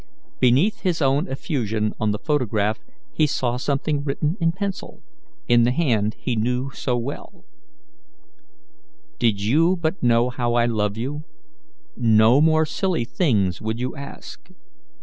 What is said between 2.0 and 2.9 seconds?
the photograph